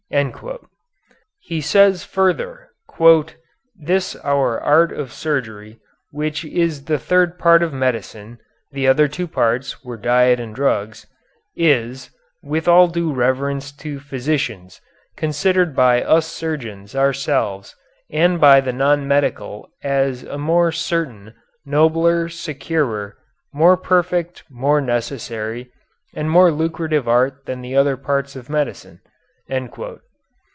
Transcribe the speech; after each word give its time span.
He 1.39 1.61
says 1.61 2.03
further: 2.03 2.67
"This 3.79 4.13
our 4.17 4.59
art 4.59 4.91
of 4.91 5.13
surgery, 5.13 5.79
which 6.11 6.43
is 6.43 6.83
the 6.83 6.99
third 6.99 7.39
part 7.39 7.63
of 7.63 7.71
medicine 7.71 8.37
(the 8.73 8.89
other 8.89 9.07
two 9.07 9.25
parts 9.25 9.85
were 9.85 9.95
diet 9.95 10.37
and 10.37 10.53
drugs), 10.53 11.07
is, 11.55 12.09
with 12.43 12.67
all 12.67 12.89
due 12.89 13.13
reverence 13.13 13.71
to 13.77 14.01
physicians, 14.01 14.81
considered 15.15 15.73
by 15.73 16.03
us 16.03 16.25
surgeons 16.27 16.93
ourselves 16.93 17.73
and 18.11 18.41
by 18.41 18.59
the 18.59 18.73
non 18.73 19.07
medical 19.07 19.69
as 19.81 20.23
a 20.23 20.37
more 20.37 20.73
certain, 20.73 21.35
nobler, 21.65 22.27
securer, 22.27 23.15
more 23.53 23.77
perfect, 23.77 24.43
more 24.51 24.81
necessary, 24.81 25.71
and 26.13 26.29
more 26.29 26.51
lucrative 26.51 27.07
art 27.07 27.45
than 27.45 27.61
the 27.61 27.77
other 27.77 27.95
parts 27.95 28.35
of 28.35 28.49
medicine." 28.49 28.99